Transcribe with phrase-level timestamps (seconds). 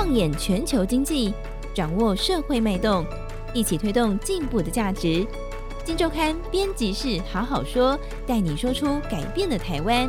[0.00, 1.34] 放眼全球经济，
[1.74, 3.04] 掌握社会脉动，
[3.52, 5.26] 一起推动进步的价值。
[5.84, 10.08] 金周刊编辑室好好说，带你说出改变的台湾。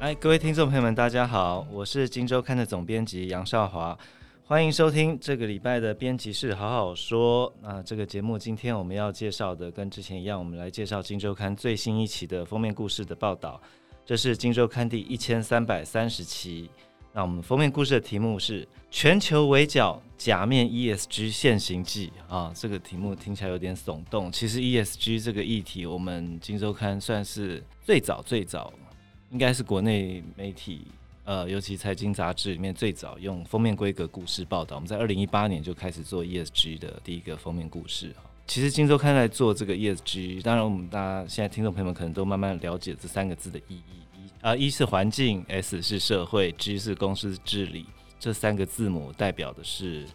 [0.00, 3.96] 哎，各位听众朋友们，大家好，我是金周刊的总编辑杨少华，
[4.44, 7.50] 欢迎收听这个礼拜的编辑室好好说。
[7.62, 13.58] 那这个节目今天我们要介绍的跟之前一样，我们来介绍金周刊最新一期的封面故事的报道。
[14.06, 16.68] 这是金周刊第一千三百三十期。
[17.10, 24.30] 那我们封面故事的题目是“全球围剿假面 ESG 现形记”啊，这个题目听起来有点耸动。
[24.30, 28.70] 其实 ESG 这个议题，我们金周刊算是最早最早，
[29.30, 30.88] 应该是国内媒体
[31.24, 34.76] 呃，尤其财经杂志里面最早用封面规格故事报道。
[34.76, 38.30] 我们在二零一八年就开始做 ESG 的第一个封面故事哈。
[38.46, 43.82] 其实今周刊在做这个 ESG，当然我们大家现在听众朋友们可能都慢慢了解这三个字的意义。
[44.16, 47.86] 一啊，一是环境，S 是社会，G 是公司治理。
[48.20, 50.06] 这三个字母代表的是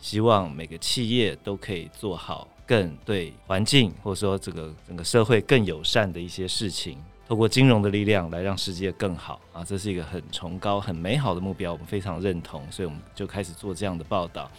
[0.00, 6.98] 希望每个企业都可以做好更对环境或者说这个整个社会更友善的一些事情，
[7.28, 14.50] 透过金融的力量来让世界更好啊，这是一个很崇高、很美好的目标，我们非常认同，所以我们就开始做这样的报道。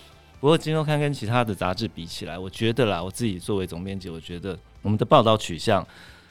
[0.45, 5.83] 不过，今周刊跟其他的杂志比起来，我觉得啦，我自己作为总编辑，我觉得我们的报道取向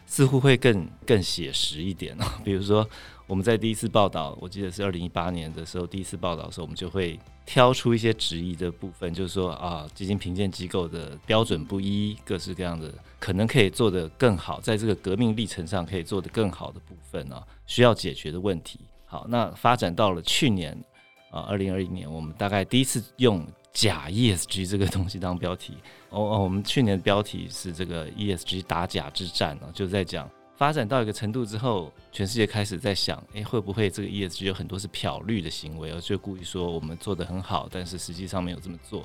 [0.07, 2.17] 似乎会更更写实一点。
[2.45, 2.89] 比如说，
[3.27, 18.79] 我们在第一次报道，我记得是二零一八年的时候，第一次报道的时候，我们就会挑出一些质疑的部分，就是说啊，基金评鉴机构的标准不一，各式各样的可能可以做得更好，在这个革命历程上可以做得更好的部分啊，需要解决的问题。
[19.07, 20.73] 好，那发展到了去年
[21.33, 23.45] 啊，二零二一年，我们大概第一次用。
[23.75, 25.75] 假 ESG 这个东西当标题
[26.11, 39.05] 哦哦，我们去年的标题是这个 ESG 打假之战啊，就在讲发展到一个程度之后，全世界开始在想，诶，会不会这个 ESG 有很多是漂绿的行为，而就故意说我们做得很好，但是实际上没有这么做。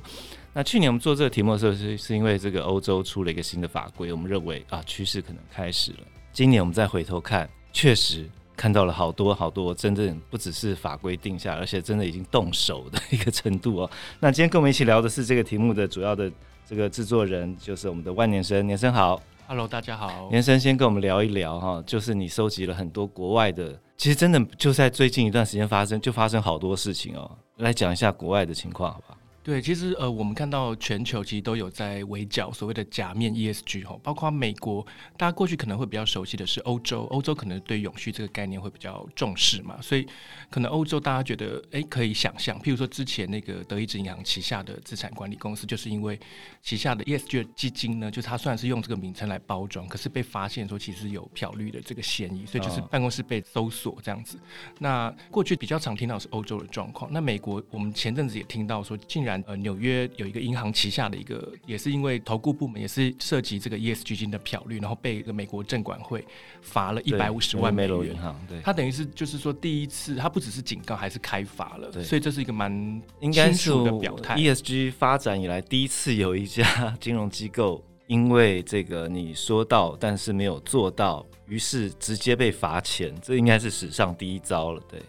[0.53, 5.99] 那去年我们做这个题目的时候，是是因为这个欧洲出了一个新的法规，我们认为啊，趋势可能开始了。
[6.31, 8.29] 今年我们再回头看，确实。
[8.59, 13.89] 看到了好多好多，真正不只是法规定下，而且真的已经动手的一个程度哦。
[14.19, 16.29] 那今天跟我们一起聊的是这个题目的主要的
[16.67, 29.18] 这个制作人，就是我们的万年生，年生好，Hello，大家好，年生先跟我们聊一聊哈，就是你收集了很多国外的，其实真的就在最近一段时间发生，就发生好多事情哦，来讲一下国外的情况，好不好？
[29.49, 34.85] 对，其实呃，我们看到全球其实都有在围剿所谓的假面 ESG 哈，包括美国，
[35.17, 40.05] 大家过去可能会比较熟悉的是欧洲，欧洲可能对永续这个概念会比较重视嘛，所以
[40.51, 46.19] 可能欧洲大家觉得哎，可以想象，譬如说之前那个德意志银行旗下的资产管理公司，就是因为
[46.61, 54.37] 旗下的 ESG 基金呢，就是它虽然是用这个名称来包装，可是被发现说其实有漂绿的这个嫌疑，所以就是办公室被搜索这样子。
[54.37, 54.41] 哦、
[54.77, 66.25] 那过去比较常听到是欧洲的状况，那美国我们前阵子也听到说，竟然呃，纽约有一个银行旗下的一个，也是因为投顾部门也是涉及这个 ESG 金的漂绿，然后被一个美国证管会
[66.61, 68.15] 罚了一百五十万美元。
[68.47, 71.89] 对，他等于是就是说第一次，他不只是警告，还是开罚了。
[71.91, 72.71] 对，所以这是一个蛮
[73.19, 74.35] 应该是的表态。
[74.35, 84.81] ESG 发展以来第一次有一家 金融机构因为这个你说到但是没有做到，于是直接被罚钱，这应该是史上第一招了。
[84.89, 84.99] 对。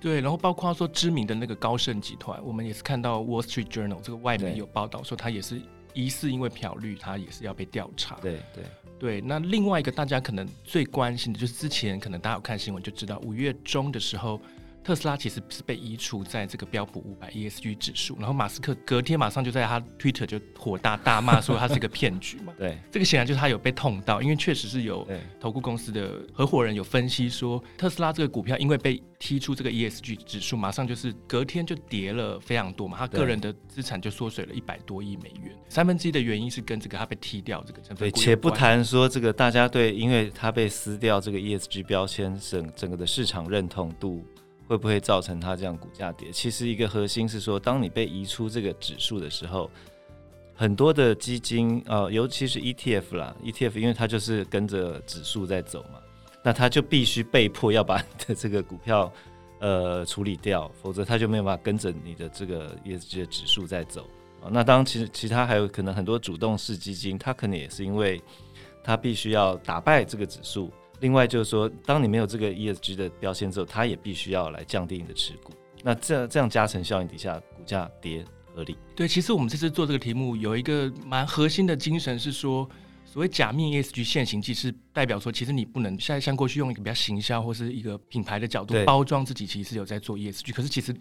[0.00, 5.60] 对，然后包括说知名的那个高盛集团，我们也是看到《Wall Street Journal》这个外媒有报道说，他也是
[5.92, 8.16] 疑似因为漂绿，他也是要被调查。
[8.22, 8.64] 对对
[8.98, 9.20] 对。
[9.20, 14.40] 那另外一个大家可能最关心的就是之前可能大家有看新闻就知道，五月中的时候。
[14.88, 22.54] 特斯拉其实是被移除在这个标普五百 ESG 指数，然后马斯克隔天马上就在他 Twitter 就火大大骂 说他是一个骗局嘛。
[22.56, 25.06] 对，这个显然就是他有被痛到，因为确实是有
[25.38, 38.16] 投顾公司的合伙人有分析说，特斯拉这个股票因为被踢出这个 ESG 指数，马上就是隔天就跌了非常多嘛，他个人的资产就缩水了一百多亿美元，三分之一的原因是跟这个他被踢掉这个成分股。
[38.16, 44.24] 对，且不谈说这个大家对，因为他被撕掉这个 ESG 标签，整整个的市场认同度。
[44.68, 46.30] 会不会造成它这样股价跌？
[46.30, 49.70] 其实一个核心是说，当你被移出这个指数的时候，
[50.54, 55.98] 很多的基金呃，尤其是 ETF 啦，ETF 因为它就是跟着指数在走嘛，
[56.42, 59.10] 那它就必须被迫要把你的这个股票
[59.60, 64.02] 呃处理掉，否则它就没有办法跟着你的这个 ESG 的指数在走
[64.42, 64.50] 啊。
[64.50, 68.20] 那当，其实其他还有可能很多主动式基金，它可能也是因为
[68.84, 70.70] 它必须要打败这个指数。
[71.00, 75.52] 另外就是说，当你没有这个 ESG 的标签之后，它也必须要来降低你的持股。
[75.82, 78.76] 那这这样加成效应底下，股价跌合理。
[78.96, 82.68] 对，其实我们这次做这个题目有一个蛮核心的精神是说，
[83.04, 90.92] 所谓假面 ESG 现形记是代表说，其实你不能现在像过去用一个比较行销或是一个品牌的角度包装自己，其实是有在做 ESG，可是其实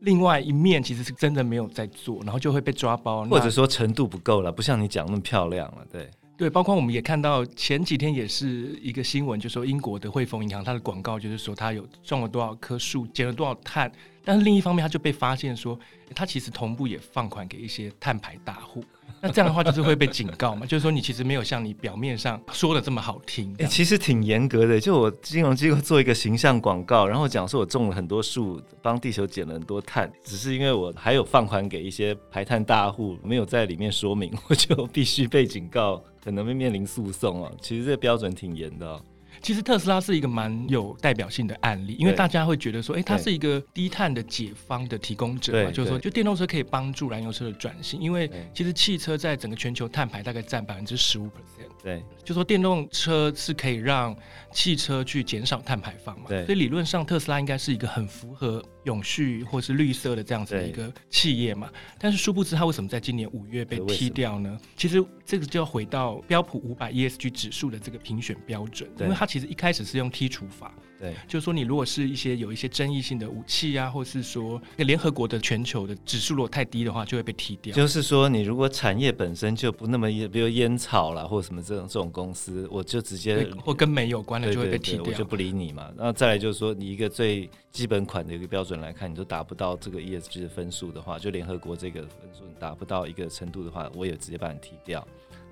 [0.00, 6.10] 另外一面其实是真的没有在做，然后就会被抓包，或者说程度不够了，不像你讲那么漂亮了，对。
[6.36, 13.90] 对，包括我们也看到前几天也是一个新闻，就说英国的汇丰银行它的广告就是说它有种了多少棵树，减了多少碳，
[14.24, 15.78] 但是另一方面它就被发现说，
[16.14, 18.82] 它其实同步也放款给一些碳排大户。
[19.20, 20.66] 那这样的话就是会被警告嘛？
[20.66, 23.52] 就是说你其实没有像你表面上说的这么好听。
[23.58, 24.80] 哎、欸，其实挺严格的。
[24.80, 37.50] 就我金融机构做一个形象广告，然后讲说我种了很多树，帮地球减了很多碳，只是因为我还有放款给一些排碳大户，没有在里面说明， 我就必须被警告，可能会面临诉讼啊。
[37.60, 39.00] 其实这个标准挺严的、哦。
[39.40, 51.68] 其实特斯拉是一个蛮有代表性的案例，因为大家会觉得说，哎，它是一个低碳的解方的提供者嘛，就是说，就电动车可以帮助燃油车的转型，因为其实汽车在整个全球碳排大概占百分之十五 percent。
[51.82, 54.16] 对，就说电动车是可以让
[54.52, 61.68] 汽车去减少碳排放嘛，对，所以理论上特斯拉应该是一个很符合永续或是绿色的这样子的一个企业嘛。
[61.98, 64.56] 但是殊不知，它为什么在今年五月被踢掉呢？
[64.76, 70.74] 其实这个就要回到标普五百 ESG 指数的这个评选标准，因为它其实一开始是用剔除法。
[70.98, 77.72] 对，就是说，你如果是一些有一些争议性的武器啊，或是说联合国的全球的指数如果太低的话，就会被踢掉。
[77.72, 85.88] 就是说，你如果产业本身就不那么，比如烟草啦，或者什么这种这种公司，我就直接或跟煤有关的就会被踢掉，我就不理你嘛。
[85.96, 95.06] 那再来就是说，你一个最基本款的一个标准来看，你都达不到这个 ESG 的分数的话，就联合国这个分数你达不到一个程度的话，我也直接把你踢掉。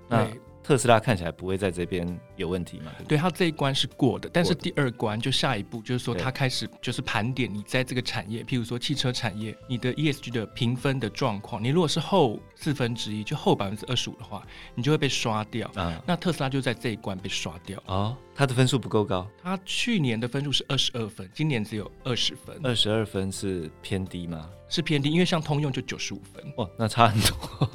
[0.09, 0.27] 那
[0.63, 2.93] 特斯拉看起来不会在这边有问题嘛？
[2.99, 11.63] 对，对，它这一关是过的，但是第二关就下一步就是说，它开始就是盘点你在这个产业，譬如说汽车产业，你的 ESG 的评分的状况。
[11.63, 15.69] 你如果是后四分之一，就后百分之二十五的话，你就会被刷掉。
[15.75, 17.83] 啊，那特斯拉就在这一关被刷掉。
[17.87, 19.27] 哦，它的分数不够高。
[19.43, 22.55] 它去年的分数是二十二分，今年只有二十分。
[22.63, 24.49] 二十二分是偏低吗？
[24.69, 26.45] 是偏低，因为像通用就九十五分。
[26.57, 27.71] 哇，那差很多。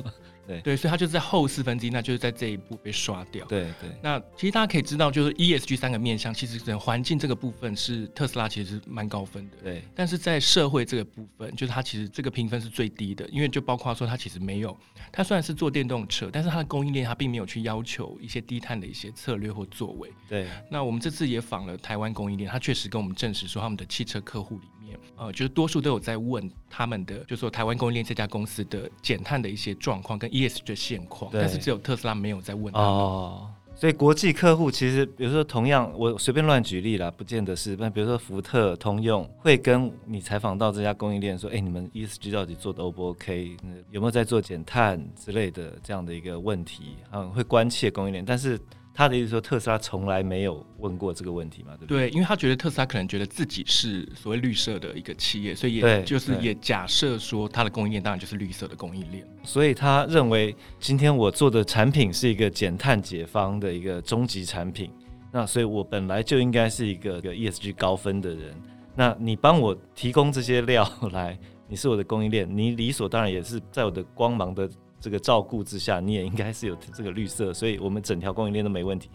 [0.48, 3.46] 对对，所以它就是在后四分之一，那就是在这一步被刷掉。
[3.48, 9.58] 对对，那其实大家可以知道，就是 ESG 三个面向，其实整环境这个部分是特斯拉其实是蛮高分的。
[9.64, 14.78] 对，但是在社会这个部分，就是它其实这个评分是最低的，因为就包括说它其实没有，
[15.12, 20.12] 它虽然是做电动车，但是它的供应链它并没有去要求一些低碳的一些策略或作为。
[20.30, 31.32] 对，那我们这次也访了台湾供应链，它确实跟我们证实说，他们的汽车客户里面，呃，就是多数都有在问他们的，就是说台湾供应链这家公司的减碳的一些状况跟 ESG 的现况。
[31.34, 37.76] 但是只有特斯拉没有在问哦，所以国际客户其实，比如说同样，我随便乱举例啦，不见得是。
[37.78, 43.58] 那比如说福特、通用会跟你采访到这家供应链说：“哎，你们 ESG 到底做的 O 不 OK？
[43.92, 48.60] 有没有在做减碳之类的这样的一个问题？”嗯，会关切供应链，但是。
[48.98, 51.74] 他的意思说，特斯拉从来没有问过这个问题嘛？
[51.78, 52.10] 对不对？
[52.10, 59.28] 对，因为他觉得特斯拉可能觉得自己是所谓绿色的一个企业，所以也就是也假设说，它的供应链当然就是绿色的供应链。
[59.44, 64.90] 所以他认为，今天我做的产品是一个减碳解方的一个终极产品，
[65.30, 68.56] 那所以我本来就应该是一个一个 ESG 高分的人。
[68.96, 71.38] 那你帮我提供这些料来，
[71.68, 74.70] 你是我的供应链，你理所当然也是在我的光芒的。
[75.06, 79.08] 这个照顾之下，你也应该是有这个绿色，所以我们整条供应链都没问题。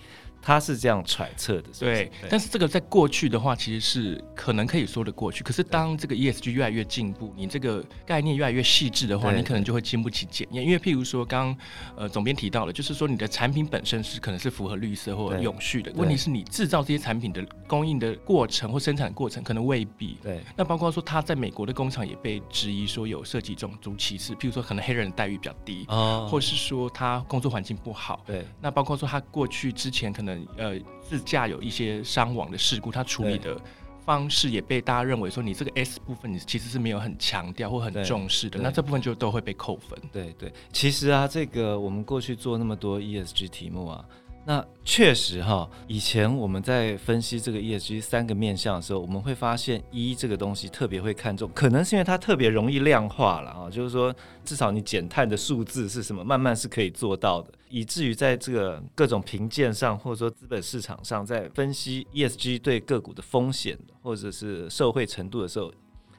[0.43, 1.85] 他是这样揣测的是是？
[1.85, 5.45] 对，但是这个在过去的话，其实是可能可以说得过去。
[5.45, 10.65] 可是当这个 ESG 越来越进步，你这个概念越来越细致的话，你可能就会经不起检验。
[10.65, 11.57] 因为譬如说，刚
[11.97, 20.17] 呃总编提到了，就是说你的产品本身是可能是符合绿色或永续的，问题是你制造这些产品的供应的过程或生产过程可能未必。
[20.23, 28.23] 对，那包括说他在美国的工厂也被质疑说有涉及种族歧视，譬如说可能黑人的待遇比较低，哦，或是说他工作环境不好。
[28.27, 30.47] 对，那包括说他过去之前可能。
[30.57, 33.61] 呃，自驾有一些伤亡的事故，他处理的
[34.05, 39.99] 方式也被大家认为说，你这个 S 部分你其实是没有很强调或很重视的，那这部分就都会被扣分。
[40.13, 44.05] 对对，其实啊，这个我们过去做那么多 ESG 题目啊。
[44.43, 65.73] 那确实哈，以前我们在分析这个 ESG 三个面向的时候，我们会发现一这个东西特别会看重，可能是因为它特别容易量化了啊，就是说至少你减碳的数字是什么，慢慢是可以做到的，以至于在这个各种评鉴上，或者说资本市场上，在分析 ESG 对个股的风险或者是受惠程度的时候，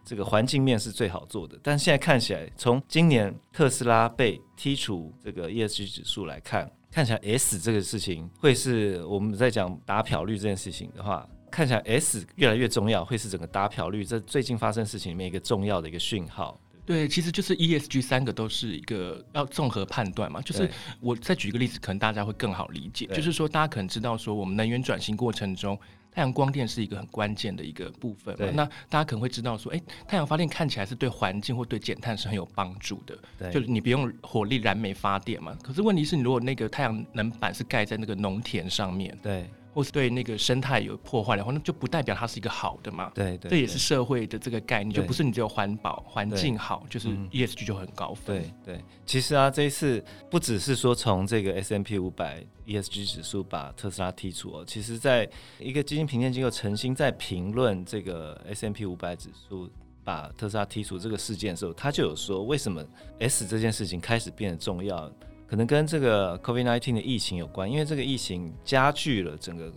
[0.04, 1.60] 这个环境面是最好做的。
[1.62, 6.72] 但现在看起来，从今年特斯拉被剔除这个 ESG 指数来看。
[6.90, 16.60] 看起来 S 这个事情会是我们在讲打漂率这件事情的话，看起来 S 越来越重要，会是整个打漂率这最近发生事情里面一个重要的一个讯号。
[16.92, 20.42] 对，其实就是 ESG 三个都是一个要综合判断嘛。
[20.42, 20.70] 就是
[21.00, 23.06] 我再举一个例子，可能大家会更好理解。
[23.08, 25.80] 就是说，大家可能知道说，我们能源转型过程中，
[26.12, 28.52] 太阳光电是一个很关键的一个部分嘛。
[28.54, 33.18] 那大家可能会知道说，哎，太阳发电看起来是对环境或对减碳是很有帮助的。
[33.40, 35.58] 对，就是你不用火力燃煤发电嘛。
[35.64, 39.50] 可是问题是你如果那个太阳能板是盖在那个农田上面，对。
[39.74, 43.12] 或是对那个生态有破坏的话，那就不代表它是一个好的嘛。
[43.16, 48.42] 对对，这也是社会的这个概念，就不是你只有环保环境好，就是 ESG 就很高分。
[48.66, 59.70] 对对，其实啊，这一次不只是说从这个 S M P 五百 ESG 指数把特斯拉剔除哦，其实在一个基金评鉴机构诚心在评论这个 S M P 五百指数
[60.04, 62.84] 把特斯拉剔除这个事件的时候，他就有说为什么
[63.20, 65.12] S 这件事情开始变得重要。
[65.52, 69.70] 可能跟这个 COVID-19 的疫情有关，因为这个疫情加剧了整个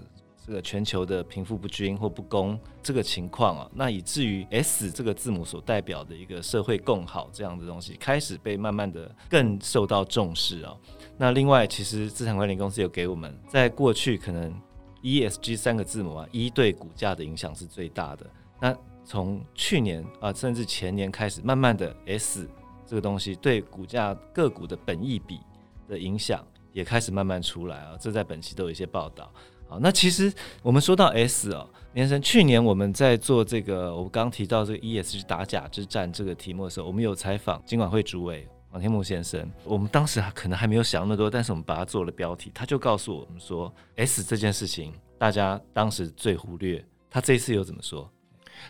[0.47, 10.77] 这个全球的贫富不均或不公这个情况啊，那以至于 S 这个字母所代表的一个社会共好这样的东西开始被慢慢的更受到重视啊。
[11.19, 14.55] 那另外，其实资产管理公司有给我们，在过去可能
[15.03, 18.25] ESG 三个字母啊，一对股价的影响是最大的。
[18.61, 18.73] 那
[19.05, 22.49] 从去年啊，甚至前年开始，慢慢的 S
[22.87, 25.41] 这个东西对股价个股的本益比。
[25.89, 29.33] 的影响也开始慢慢出来啊，这在本期都有一些报道。
[29.67, 39.51] 好，那其实我们说到 S 哦，先生，去年我们在做这个，我们刚提到这个 ESG 打假之战这个题目的时候，我们有采访金管会主委黄天牧先生。
[39.65, 48.11] 我们当时可能还没有想那么多，但是我们把它做了标题，他就告诉我们说，S 这件事情大家当时最忽略，他这一次又怎么说？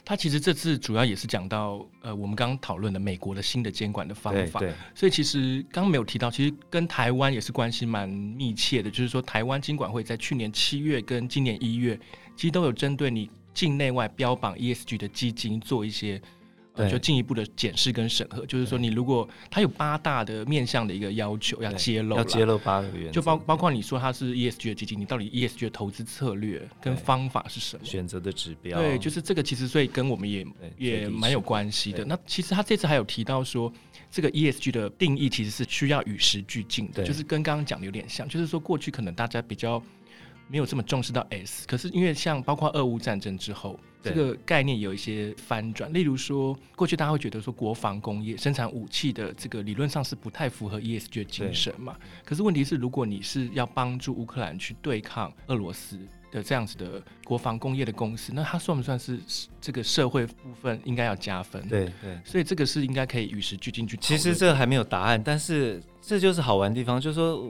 [0.02, 4.60] 他其实这次主要也是讲到，呃，我们刚刚讨论的美国的新的监管的方法。
[4.94, 8.90] 所以其实刚刚没有提到，其实跟台湾也是关系蛮密切的。
[8.90, 11.98] 就是说，台湾金管会在去年七月跟今年一月，
[12.34, 16.20] 其实都有针对你境内外标榜 ESG 的基金做一些。
[16.74, 27.84] 对，就进一步的检视跟审核，就是说，你如果它有八大的面向的一个要求要揭露，要揭露八个原则，就包包括你说它是 ESG 的基金，你到底 ESG 的投资策略跟方法是什么？
[27.84, 28.80] 选择的指标。
[28.80, 30.44] 对，就是这个，其实所以跟我们也
[30.76, 32.04] 也蛮有关系的。
[32.04, 33.72] 那其实他这次还有提到说，
[34.10, 39.80] 这个 ESG 的定义其实是需要与时俱进的，就是跟刚刚讲的有点像，就是说过去可能大家比较
[40.48, 43.78] 没有这么重视到 S，可是因为像包括俄乌战争之后。
[44.04, 51.96] 这个概念有一些翻转，例如说，过去大家会觉得说，国防工业生产武器的这个理论上是不太符合 ESG 的精神嘛。
[52.24, 55.98] 可是问题是，如果你是要帮助乌克兰去对抗俄罗斯
[56.30, 59.18] 的这样子的国防工业的公司，那它算不算是
[59.60, 61.66] 这个社会部分应该要加分？
[61.68, 63.96] 对对，所以这个是应该可以与时俱进去。
[63.98, 67.44] 其实这个还没有答案，但是这就是好玩的地方，就是说。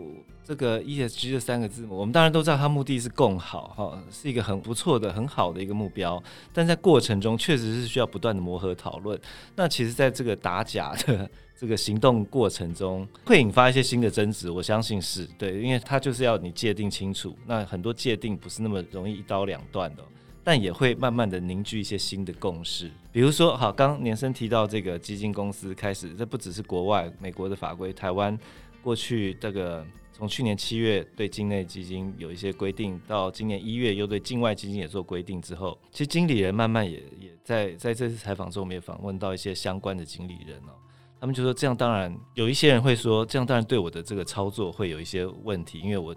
[0.46, 6.22] 这个 ESG 这三个字母，我们当然都知道，它目的是共好，哈，是一个很不错的、很好的一个目标。
[6.52, 9.18] 但在过程中，确实是需要不断的磨合讨论。
[9.56, 11.26] 那其实，在这个打假的
[11.58, 14.50] 这个行动过程中，会引发一些新的争执。
[14.50, 17.34] 我相信是对，因为它就是要你界定清楚。
[17.46, 20.02] 那很多界定不是那么容易一刀两断的，
[20.44, 22.90] 但也会慢慢的凝聚一些新的共识。
[23.10, 28.38] 比如说，好，刚年生提到这个基金公司开始，这不只是国外美国的法规，台湾
[28.82, 29.84] 过去这个。
[30.16, 40.78] 从去年七月对境内基金有一些规定，到今年一月又对境外基金也做规定之后，其实经理人慢慢也也在在这次采访中，我们也访问到一些相关的经理人哦，
[41.18, 46.14] 他们就说这样当然有一些人会说，这样当然对我的这个操作会有一些问题，因为我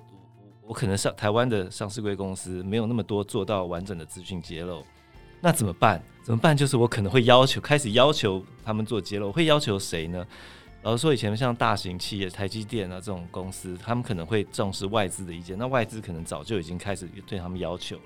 [0.67, 4.83] 我可能上台湾的上市柜公司没有那么多做到完整的资讯揭露，
[5.39, 6.03] 那怎么办？
[6.21, 6.55] 怎么办？
[6.55, 10.27] 就是我可能会要求开始要求他们做揭露，会要求谁呢？
[10.83, 15.57] 老实说，以前像大型企业、台积电啊这种公司，他们可能会重视外资的意见。
[15.57, 18.03] 那外资可能早就已经开始对他们要求了。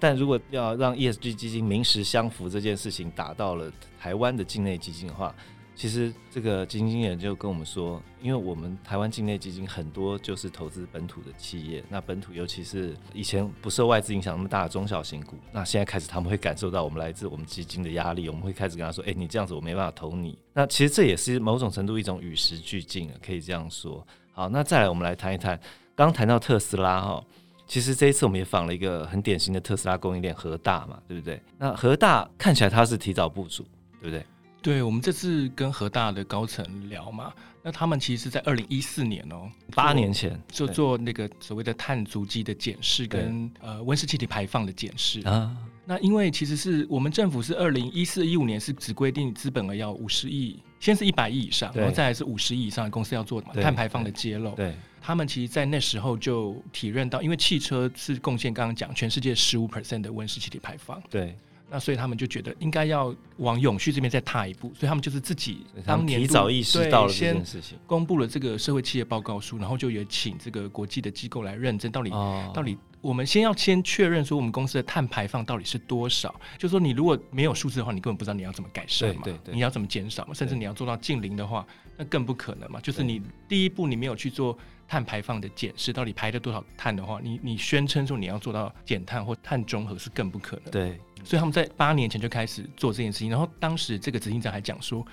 [0.00, 5.34] 但如果要让 ESG 基金名实相符这件事情打到了台湾的境内基金的话，
[5.74, 20.38] 其实这个基金经理就跟我们说，因为我们台湾境内基金很多就是投资本土的企业，那本土尤其是以前不受外资影响那么大的中小型股，那现在开始他们会感受到我们来自我们基金的压力，我们会开始跟他说，哎，你这样子我没办法投你。
[20.52, 24.06] 那其实这也是某种程度一种与时俱进，可以这样说。
[24.32, 25.58] 好，那再来我们来谈一谈，
[25.96, 27.24] 刚谈到特斯拉哈，
[27.66, 31.42] 其实这一次我们也访了一个很典型的特斯拉供应链和大嘛，对不对？
[31.58, 33.64] 那和大看起来它是提早部署，
[34.00, 34.24] 对不对？
[34.62, 45.54] 对，我们这次跟和大的高层聊嘛，那他们其实是在二零一四年哦，八年前就做那个所谓的碳足迹的检视跟呃温室气体排放的检视啊。
[45.84, 54.52] 那因为其实是我们政府是二零一四一五年是只规定资本额要五十亿，先是一百亿以上，然后再来是五十亿以上的公司要做碳排放的揭露。
[54.54, 61.02] 对，他们其实，在那时候就体认到，因为汽车是贡献刚刚讲全世界十五 percent 的温室气体排放。
[61.10, 61.36] 对。
[61.72, 72.76] 那所以他们就觉得应该要往永续这边再踏一步，所以他们就是自己当年提早意识到了这件事情，公布了这个社会企业报告书，然后就也请这个国际的机构来认证到底、哦、到底。
[73.00, 76.32] 我们先要先确认说，我们公司的碳排放到底是多少？
[76.56, 79.22] 就是说，你如果没有数字的话，你根本不知道你要怎么改善嘛。
[79.24, 80.32] 对对对，你要怎么减少嘛？
[80.32, 82.80] 甚至你要做到净零的话，那更不可能嘛。
[82.80, 90.70] 就是你第一步你没有去做碳排放的检视，到底排了多少碳的话，你你宣称说你要做到减碳或碳中和是更不可能。
[90.70, 93.30] 对，所以他们在八年前就开始做这件事情。
[93.30, 95.04] 然后当时这个执行长还讲说，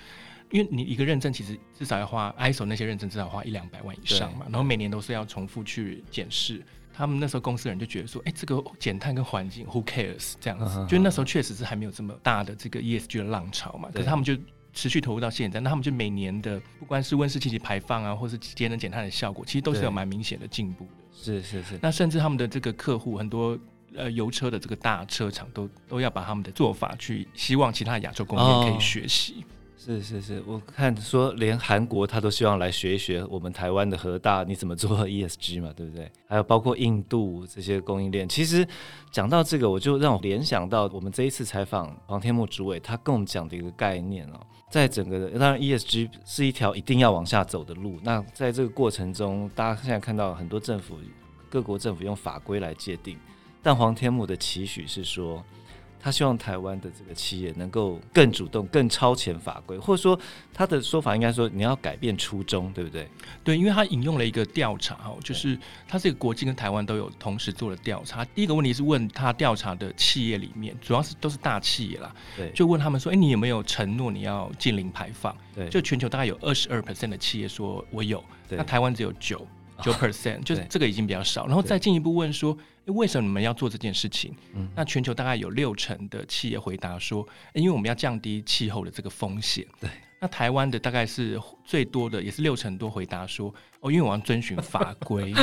[0.50, 6.62] 因为你一个认证其实至少要花 ISO 那些认证至少花一两百万以上嘛，然后每年都是要重复去检视。
[6.92, 10.34] 他们那时候公司人就觉得说，哎、欸，这个减碳跟环境，Who cares？
[10.38, 13.88] 这样子，嗯、就那时候确实是还没有这么大的这个 ESG 的浪潮嘛。
[13.94, 14.36] 可是他们就
[14.74, 20.90] 持续投入到现在，那他们就每年的不管是温室气体排放啊，或是节能减碳的效果，其实都是有蛮明显的进步的。
[21.12, 21.78] 是是是。
[21.80, 23.58] 那甚至他们的这个客户很多
[23.96, 29.44] 呃油车的这个大车厂都都要把他们的做法去希望其他亚洲工业可以学习。
[29.46, 36.06] 哦是是是，我看说连韩国他都希望来学一学我们台湾的和大你怎么做 ESG 嘛，对不对？
[36.28, 38.28] 还有包括印度这些供应链。
[38.28, 38.64] 其实
[39.10, 47.98] 讲到这个，我就让我联想到我们这一次采访黄天木主委，他跟我们讲的一个概念哦，在整个当然 ESG 是一条一定要往下走的路。
[48.02, 50.98] 那在这个过程中，大家现在看到很多政府
[51.48, 53.16] 各国政府用法规来界定，
[53.62, 55.44] 但黄天牧的期许是说。
[56.02, 60.18] 他希望台湾的这个企业能够更主动、更超前法规，或者说
[60.50, 63.06] 他的说法应该说你要改变初衷，对不对？
[63.44, 68.24] 对，因为他引用了一个调查哈，就是他这个国际跟台湾都有同时做了调查。
[68.24, 79.46] 第一个问题是问他调查的企业里面，主要是都是大企业啦，对，就问他们说：“哎，你有没有承诺你要净零排放？”对，就全球大概有二十二 percent 的企业说我有，那台湾只有九。
[79.82, 82.54] 九 percent 就是这个已经比较少，然后再进一步问说，
[82.90, 84.34] 为什么你们要做这件事情？
[84.74, 89.66] 那全球大概有六成的企业回答说，因为我们要降低气候的这个风险。
[89.80, 89.88] 对，
[90.20, 91.38] 那台湾的大概是
[91.70, 95.32] 最多的，也是六成多回答说，哦，因为我要遵循法规。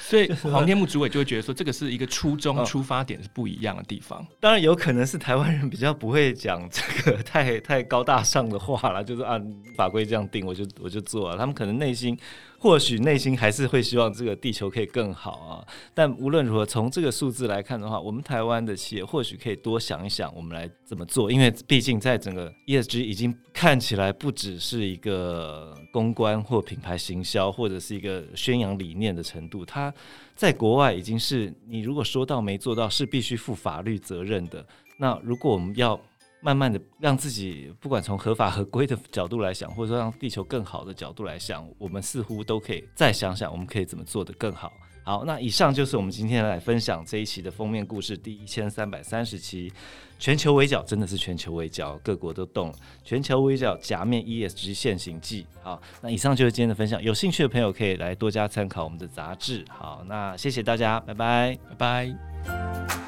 [0.00, 4.26] 所以黄天木主委就会觉得说，这个是一个初衷、出发点是不一样的地方。
[4.40, 9.40] 当然有可能是台湾人比较不会讲这个太太高大上的话了，就是按
[9.76, 11.36] 法规这样定，我就我就做了。
[11.36, 12.18] 他们可能内心。
[12.58, 15.52] 或许内心还是会希望这个地球可以更好啊，
[15.92, 29.92] 但无论如何，从这个数字来看的话，我们台湾的企业或许可以多想一想，我们来怎么做，因为毕竟在整个 ESG 已经看起来不只是一个呃公关或品牌行销，或者是一个宣扬理念的程度，它
[30.34, 34.64] 在国外已经是你如果说到没做到，是必须负法律责任的。
[34.98, 36.00] 那如果我们要
[36.40, 44.72] 慢慢的让自己，不管从合法合规的角度来想，或者说让地球更好的角度来想，我们似乎都可以再想想，我们可以怎么做得更好。
[45.06, 49.72] 好，那以上就是我们今天来分享这一期的封面故事，第一千三百三十期，
[50.18, 52.74] 全球围剿真的是全球围剿，各国都动了。
[53.04, 55.46] 全球围剿假面 ESG 现行记。
[55.62, 59.64] 好，那以上就是今天的分享，有兴趣的朋友可以来多加参考我们的杂志。
[59.68, 63.05] 好，那谢谢大家，拜拜，拜拜。